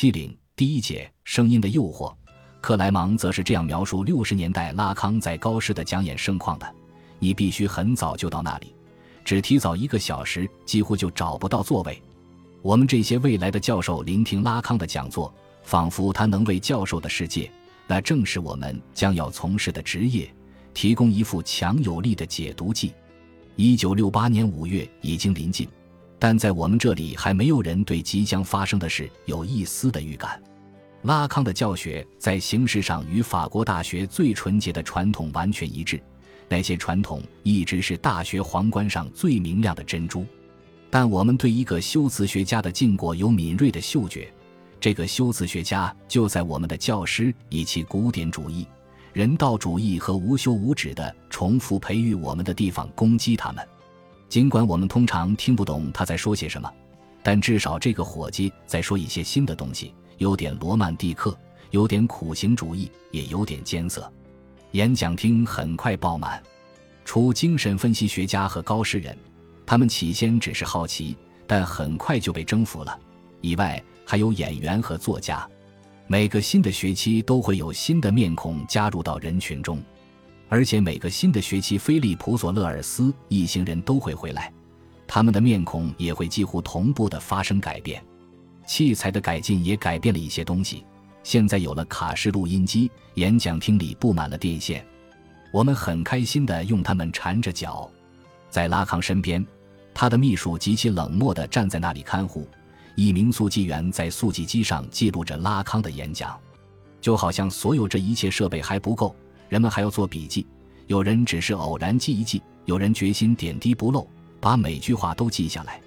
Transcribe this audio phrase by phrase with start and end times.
[0.00, 2.10] 七零第一节声音的诱惑，
[2.62, 6.66] 克莱芒则是这样描述六十年代拉康在高师的讲演盛况的：
[7.18, 8.74] 你必须很早就到那里，
[9.26, 12.02] 只提早一个小时，几乎就找不到座位。
[12.62, 15.30] 我们这些未来的教授聆听拉康的讲座，
[15.64, 17.52] 仿佛他能为教授的世界，
[17.86, 20.34] 那正是我们将要从事的职业，
[20.72, 22.94] 提供一副强有力的解读剂。
[23.54, 25.68] 一九六八年五月已经临近，
[26.20, 30.40] 但在我们这里还没有人对即将发生的事有一丝的预感。
[31.02, 35.98] 拉康的教学在形式上与法国大学最纯洁的传统完全一致，
[36.46, 40.26] 那些传统一直是大学皇冠上最明亮的珍珠。
[40.90, 44.30] 但我们对一个修辞学家的禁果有敏锐的嗅觉，
[44.78, 48.66] 这个修辞学家就在我们的教师以其古典主义、
[49.14, 53.66] 人道主义和无休无止的重复培育我们的地方攻击他们。
[54.30, 56.72] 尽管我们通常听不懂他在说些什么，
[57.20, 61.36] 但至少这个伙计在说一些新的东西，有点罗曼蒂克，
[61.72, 64.10] 有点苦行主义，也有点艰涩。
[64.70, 66.40] 演讲厅很快爆满，
[67.04, 69.18] 除精神分析学家和高诗人。
[69.66, 72.96] 他们起先只是好奇，但很快就被征服了。
[73.40, 75.44] 以外还有演员和作家。
[76.06, 79.82] 每个新的学期都会有新的面孔加入到人群中，
[80.50, 84.52] 而且每个新的学期，菲利普·索勒尔斯一行人都会回来，
[85.06, 88.04] 他们的面孔也会几乎同步的发生改变。
[88.66, 90.84] 器材的改进也改变了一些东西。
[91.22, 94.84] 现在有了卡式录音机，演讲厅里布满了电线，
[95.52, 97.88] 我们很开心的用它们缠着脚，
[98.48, 99.46] 在拉康身边。
[99.94, 102.48] 他的秘书极其冷漠地站在那里看护，
[102.96, 106.36] 一名速记员在速记机上记录着拉康的演讲，
[107.00, 109.14] 就好像所有这一切设备还不够，
[109.50, 110.46] 人们还要做笔记。
[110.86, 114.08] 有人只是偶然记一记，有人决心点滴不漏，
[114.40, 115.78] 把每句话都记下来。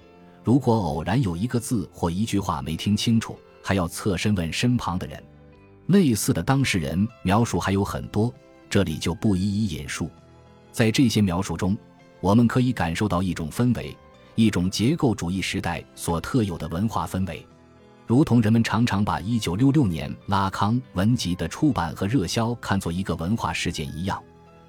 [0.44, 5.20] 如果偶然有一个字或一句话没听清楚，还要侧身问身旁的人。
[5.86, 8.32] 类似的当事人描述还有很多，
[8.70, 10.08] 这里就不一一引述。
[10.70, 11.76] 在这些描述中。
[12.20, 13.94] 我们可以感受到一种氛围，
[14.34, 17.46] 一种结构主义时代所特有的文化氛围，
[18.06, 24.22] 如同人们常常把1966年拉康文集的出版和热销看作一个文化事件一样。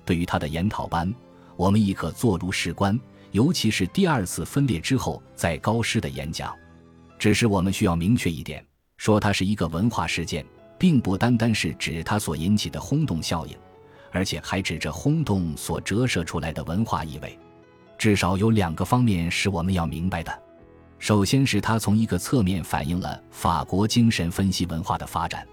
[0.06, 1.14] 对于他的研讨班，
[1.58, 2.98] 我们亦可坐如视观，
[3.32, 6.56] 尤其是第二次分裂之后在高师的演讲。
[7.20, 8.66] 只是我们需要明确一点，
[8.98, 10.46] 说它是一个文化事件，
[10.78, 13.58] 并不单单是指它所引起的轰动效应，
[14.12, 17.38] 而且还指着轰动所折射出来的文化意味。
[17.98, 20.45] 至少有两个方面是我们要明白的。
[21.00, 25.48] 首先是它从一个侧面反映了法国精神分析文化的发展。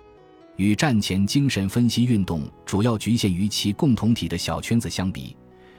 [0.56, 5.36] 与战前精神分析运动主要局限于其共同体的小圈子相比，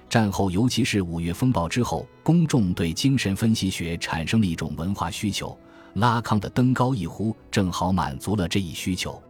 [0.10, 5.58] 战后尤其是五月风暴之后，公众对精神分析学产生了一种文化需求。
[5.96, 9.22] 拉康的登高一呼正好满足了这一需求。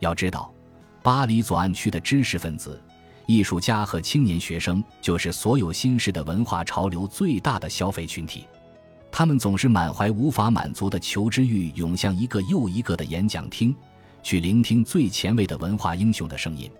[0.00, 0.52] 要知道，
[1.02, 2.82] 巴黎左岸区的知识分子。
[3.26, 8.44] 艺术家和青年学生就是所有新式的文化潮流最大的消费群体，
[9.12, 13.74] 他们总是满怀无法满足的求知欲，涌向一个又一个的演讲厅，
[14.22, 16.70] 去聆听最前卫的文化英雄的声音。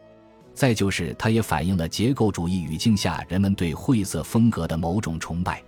[0.55, 5.63] 再就是，它也反映了结构主义语境下人们对晦涩风格的某种崇拜，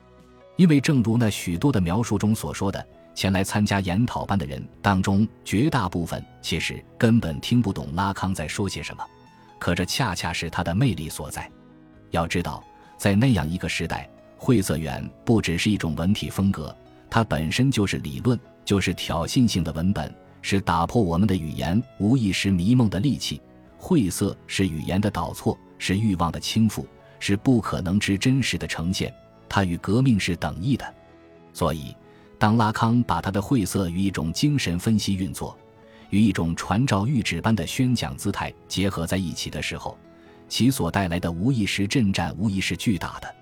[0.56, 9.04] 因为正如那许多的描述中所说的，前来参加研讨班的人当中，绝大部分其实根本听不懂拉康在说些什么。
[9.58, 11.50] 可这恰恰是他的魅力所在。
[12.10, 12.62] 要知道，
[12.98, 14.08] 在那样一个时代，
[14.44, 16.76] 晦涩远不只是一种文体风格，
[17.08, 23.40] 它本身就是理论，就是挑衅性的文本，是打破我们的语言无意识迷梦的利器。
[23.78, 26.84] 晦涩是语言的导错，是欲望的倾覆，
[27.20, 29.14] 是不可能之真实的呈现。
[29.48, 30.92] 它与革命是等义的。
[31.52, 31.94] 所以，
[32.36, 35.56] 当拉康把他的晦涩与一种精神分析运作。
[36.10, 39.96] 与一种传召谕旨般的宣讲姿态结合在一起的时候，
[40.48, 43.32] 其所带来的无意识震颤无疑是巨大的。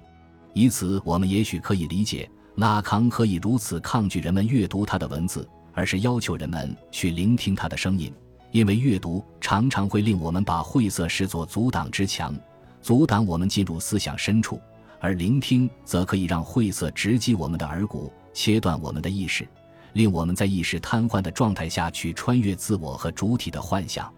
[0.52, 8.12] 以此，我们也许可以理解拉康何以如此抗拒人们阅读他的文字，而是要求人们去聆听他的声音。
[8.50, 12.34] 因为阅读常常会令我们把晦涩视作阻挡之墙，
[12.82, 14.58] 阻挡我们进入思想深处；
[14.98, 19.46] 而聆听则可以让晦涩直击我们的耳骨，切断我们的意识。
[19.92, 24.12] 令我们在意识瘫痪的状态下去穿越自我和主体的幻想。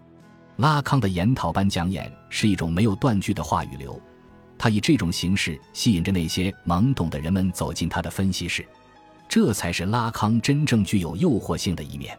[0.57, 3.99] 拉康的研讨班讲演是一种没有断句的话语流，
[4.57, 8.65] 他以这种形式吸引着那些懵懂的人们走进他的分析室，
[9.27, 12.17] 这才是拉康真正具有诱惑性的一面，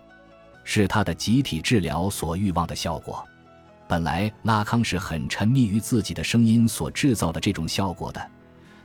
[0.62, 3.25] 是他的集体治疗所欲望的效果。
[3.86, 8.31] 本来拉康是很沉迷于自己的声音所制造的这种效果的，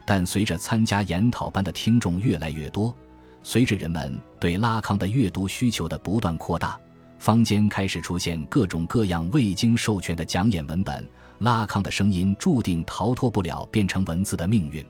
[0.06, 2.94] 但随着参加研讨班的听众越来越多。
[3.42, 6.78] 随着人们对拉康的阅读需求的不断扩大，
[7.18, 11.08] 坊间开始出现各种各样未经授权的讲演文本，
[11.40, 14.86] 拉康的声音注定逃脱不了变成文字的命运。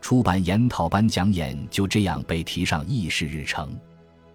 [0.00, 3.76] 出版研讨班讲演就这样被提上议事日程。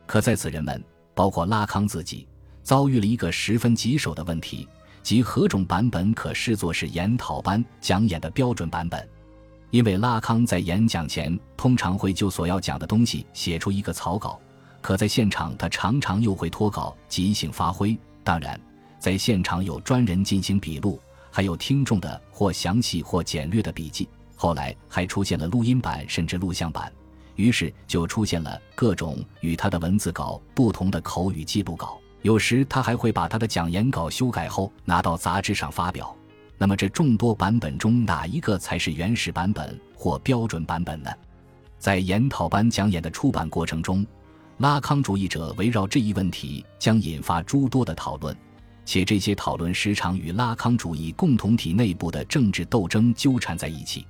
[0.06, 0.84] 可在此，人们，
[1.14, 2.28] 包括拉康自己，
[2.62, 4.68] 遭遇了一个十分棘手的问题，
[5.02, 9.08] 即何种版本可视作是研讨班讲演的标准版本。
[9.70, 14.40] 因为拉康在演讲前通常会就所要讲的东西写出一个草稿。
[14.82, 17.98] 可在现场，他常常又会脱稿，即兴发挥。
[18.24, 18.60] 当然，
[19.00, 21.00] 在现场有专人进行笔录，
[21.36, 24.08] 还有听众的或详细或简略的笔记。
[24.36, 26.94] 后来还出现了录音版，甚至录像版。
[27.38, 32.00] 于是就出现了各种与他的文字稿不同的口语记录稿。
[32.22, 36.16] 有时他还会把他的讲演稿修改后拿到杂志上发表。
[36.56, 41.10] 那么，这众多版本中，哪一个才是原始版本或标准版本呢？
[41.80, 44.06] 在研讨班讲演的出版过程中。
[44.60, 48.38] 拉康主义者围绕这一问题将引发诸多的讨论，
[48.86, 54.06] 且这些讨论时常与拉康主义共同体内部的政治斗争纠缠在一起。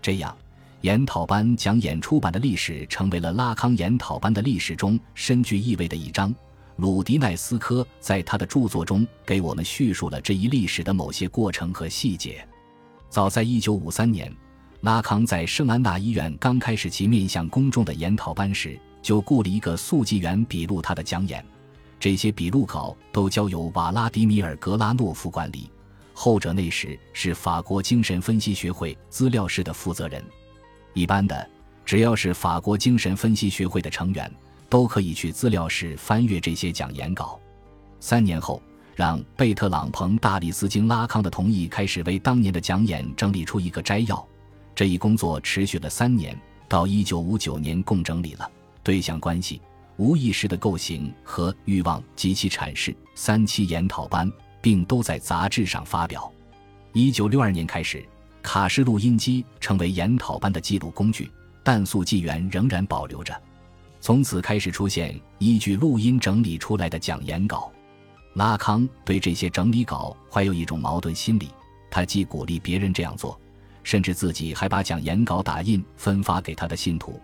[0.00, 0.36] 这样，
[0.80, 6.34] 研讨班讲演出版的历史成为了拉康研讨班的历史中深具意味的一章。
[6.76, 12.46] 鲁迪奈斯科在他的著作中给我们叙述了这一历史的某些过程和细节。
[13.08, 14.34] 早在1953年，
[14.82, 18.78] 拉康在圣安娜医院刚开始其面向公众的研讨班时。
[19.02, 21.44] 就雇了一个速记员笔录他的讲演，
[21.98, 25.70] 这些笔录稿都交由瓦拉迪米尔·格拉诺夫管理，
[26.12, 30.22] 后者那时是法国精神分析学会资料室的负责人。
[30.92, 31.48] 一般的，
[31.84, 34.30] 只要是法国精神分析学会的成员，
[34.68, 37.40] 都可以去资料室翻阅这些讲演稿。
[37.98, 38.62] 三年后，
[38.94, 44.26] 让贝特朗彭大力斯经拉康的同意，开始为当年的讲演整理出一个摘要。
[44.74, 46.38] 这一工作持续了三年，
[46.68, 48.50] 到一九五九年共整理了。
[48.82, 49.60] 对象关系、
[49.96, 56.30] 无意识的构型和欲望及其阐释三期研讨班，并都在杂志上发表。
[56.92, 58.06] 一九六二年开始，
[58.42, 61.30] 卡式录音机成为研讨班的记录工具，
[61.62, 63.34] 但速记员仍然保留着。
[64.00, 67.72] 从此开始出现依据录音整理出来的讲演稿。
[68.34, 71.48] 拉康对这些整理稿怀有一种矛盾心理，
[71.90, 73.40] 他既鼓励别人这样做，
[73.82, 77.18] 甚至自己还把讲演稿打印分发给他的信徒。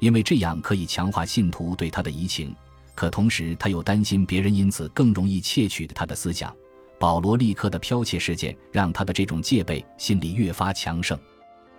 [0.00, 2.54] 因为这样可以强化信徒对他的移情，
[2.94, 6.54] 可同时他又担心别人因此更容易窃取他的思想。
[6.98, 11.18] 保罗利克的剽窃事件让他的这种戒备心理越发强盛。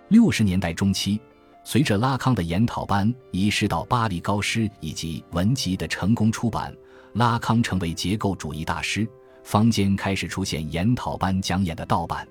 [0.08, 1.20] 六十年代中期，
[1.62, 6.74] 随着拉康的研讨班移师到巴黎高师以及文集的成功出版，
[7.12, 9.06] 拉康成为结构主义大师。
[9.44, 12.26] 坊间开始出现研讨班讲演的盗版，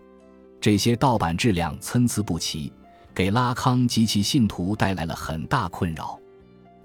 [0.61, 2.71] 这些盗版质量参差不齐。
[3.19, 6.17] 给拉康及其信徒带来了很大困扰，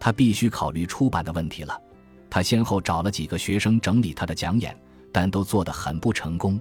[0.00, 1.80] 他必须考虑出版的问题了。
[2.28, 4.76] 他先后找了几个学生整理他的讲演，
[5.12, 6.60] 但都做得很不成功。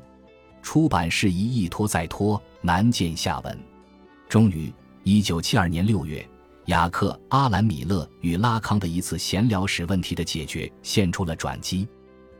[0.62, 3.60] 出版事宜一拖再拖，难见下文。
[4.30, 4.72] 终于，
[5.02, 6.24] 一九七二年六月，
[6.68, 11.88] 雅克·阿兰·米勒与拉康的一次闲聊使问题的解决现出了转机。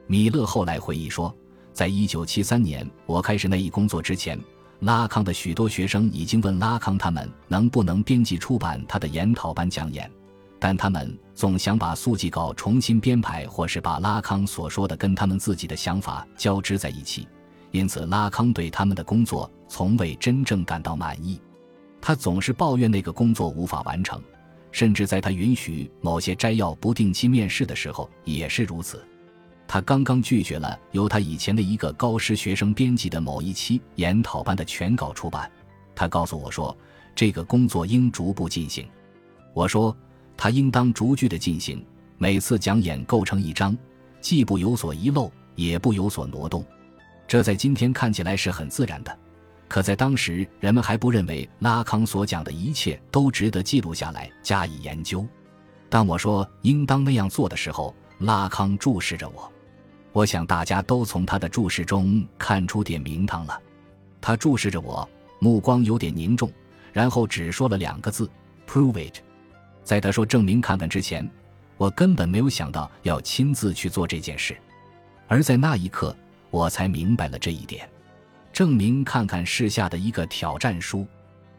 [0.06, 1.36] 米勒后来回忆说，
[1.74, 4.40] 在一九七三年我开始那一工作之前。
[4.80, 10.12] 拉康的许多学生已经问拉康，他们能不能编辑出版他的研讨班讲演，
[10.60, 17.28] 但他们总想把速记稿重新编排，或是把拉康所说的跟他们自己的想法交织在一起。
[17.72, 21.40] 因此，拉康对他们的工作从未真正感到满意。
[22.02, 24.22] 他总是抱怨那个工作无法完成，
[24.72, 29.02] 甚至在他允许某些摘要不定期面试的时候也是如此。
[29.68, 35.50] 他刚刚拒绝了由他以前的一个高师学生编辑的某一期研讨班的全稿出版。
[35.96, 36.76] 他告诉我说，
[37.16, 38.88] 这个工作应逐步进行。
[39.54, 39.96] 我说，
[40.36, 41.84] 他应当逐句的进行，
[42.18, 43.78] 每次讲演构成一章，
[44.20, 46.66] 既不有所遗漏，也不有所挪动。
[47.28, 49.18] 这在今天看起来是很自然的，
[49.68, 55.26] 可在当时人们还不认为拉康所讲的一切都值得记录下来加以研究。
[55.90, 59.52] 当我说应当那样做的时候，拉康注视着我。
[60.12, 63.60] 我想大家都从他的注视中看出点名堂了。
[64.22, 65.08] 他注视着我，
[65.40, 66.52] 目光有点凝重，
[66.92, 68.30] 然后只说了两个字
[68.68, 69.18] ：“Prove it。”
[69.84, 71.30] 在他说“证明看看”之前，
[71.78, 74.56] 我根本没有想到要亲自去做这件事。
[75.28, 76.16] 而在那一刻，
[76.52, 77.90] 我才明白了这一点。
[78.54, 81.08] 证明看看是下的一个挑战书。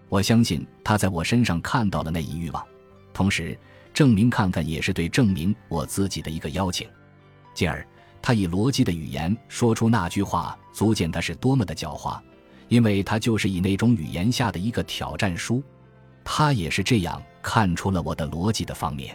[0.09, 2.65] 我相信他在我身上看到了那一欲望，
[3.13, 3.59] 同时，
[3.95, 6.87] 证明看看也是对证明我自己的一个邀请。
[7.55, 7.87] 进而。
[8.27, 12.19] 他以逻辑的语言说出那句话，足见他是多么的狡猾，
[12.69, 15.63] 因为他就是以那种语言下的一个挑战书。
[16.25, 19.15] 他也是这样看出了我的逻辑的方面。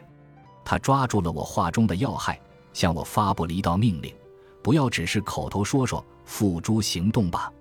[0.64, 2.40] 他抓住了我话中的要害，
[2.72, 4.14] 向我发布了一道命令：
[4.62, 7.52] 不要只是口头说说，付诸行动吧。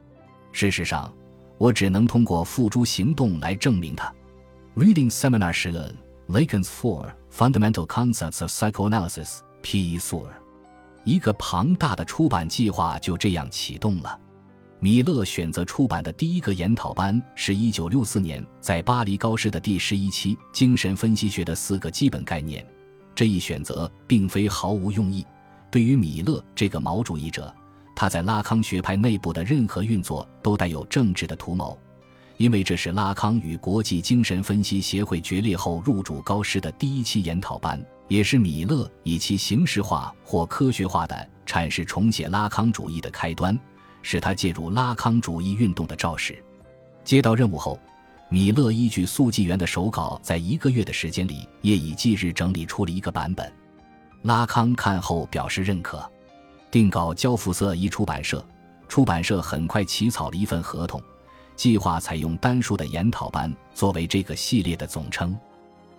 [0.53, 1.11] 事实上，
[1.57, 4.13] 我只能通过付诸行动来证明他。
[4.77, 5.73] Reading Seminar 十
[6.29, 9.99] Lacan's Four Fundamental Concepts of Psychoanalysis, p.
[9.99, 10.27] 4
[11.05, 14.21] 一个庞大的出版计划就这样启动了。
[14.79, 22.63] 米勒选择出版的第一个研讨班是一九六四年在巴黎高师的第十一期《精神分析学的四个基本概念》。
[23.15, 25.27] 这一选择并非毫无用意。
[25.71, 27.51] 对于米勒这个毛主义者，
[27.97, 31.79] 他在拉康学派内部的任何运作都带有政治的图谋，
[32.39, 43.59] 因为这是拉康与国际精神分析协会决裂后入主高师的第一期研讨班，也是米勒以其形式化或科学化的阐释重写拉康主义的开端。
[44.01, 46.43] 是他介入拉康主义运动的肇始。
[47.03, 47.79] 接到任务后，
[48.31, 53.53] 米勒依据速记员的手稿，在一个月的时间里，夜以继日整理出了一个版本。
[54.23, 56.09] 拉康看后表示认可，
[56.71, 58.43] 定稿交付色一出版社。
[58.87, 61.03] 出版社很快起草了一份合同，
[61.59, 65.37] 计划采用单数的研讨班作为这个系列的总称。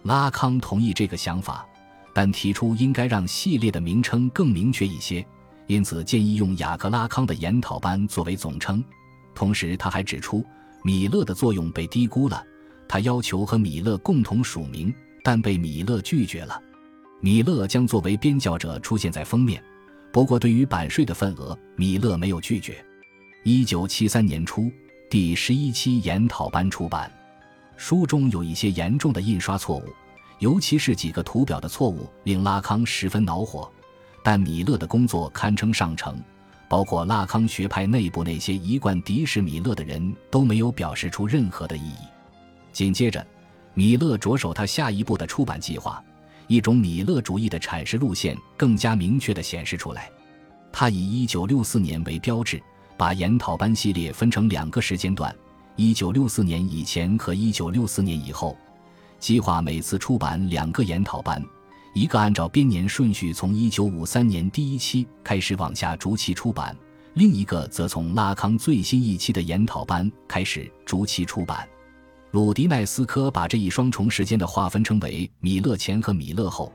[0.03, 1.67] 拉康同意这个想法，
[2.13, 5.23] 但提出应该让系列的名称更明确一些。
[5.67, 8.81] 因此，建议用雅各拉康的研讨班作为总称。
[9.35, 10.45] 同时，他还指出
[10.81, 12.41] 米勒的作用被低估了。
[12.87, 14.91] 他要求和米勒共同署名，
[15.25, 16.57] 但被米勒拒绝了。
[17.19, 19.61] 米勒将作为编校者出现在封面，
[20.13, 22.83] 不过对于版税的份额，米勒没有拒绝。
[23.43, 24.71] 一九七三年初，
[25.09, 27.11] 第十一期研讨班出版，
[27.77, 29.83] 书中有一些严重的印刷错误，
[30.37, 33.67] 尤其是几个图表的错误，令拉康十分恼火。
[34.23, 36.21] 但米勒的工作堪称上乘，
[36.67, 42.05] 包括拉康学派内部那些一贯敌视米勒的人都没有表示出任何的异议。
[42.71, 43.25] 紧接着，
[43.73, 46.03] 米勒着手他下一步的出版计划，
[46.45, 50.07] 一种米勒主义的阐释路线更加明确地显示出来。
[50.71, 52.61] 他以1964年为标志，
[52.99, 55.33] 把研讨班系列分成两个时间段
[55.77, 58.57] ：1964年以前和1964年以后，
[59.19, 61.41] 计划每次出版两个研讨班。
[61.93, 66.75] 一个按照编年顺序从1953年第一期开始往下逐期出版，
[67.13, 71.65] 另一个则从拉康最新一期的研讨班开始逐期出版。
[72.31, 76.69] 鲁迪奈斯科把这一双重时间的划分称为米勒前和米勒后。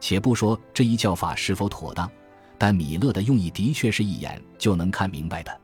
[0.00, 2.10] 且不说这一叫法是否妥当，
[2.58, 5.60] 但米勒的用意的确是一眼就能看明白的。